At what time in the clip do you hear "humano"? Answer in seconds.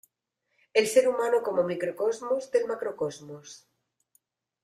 1.07-1.43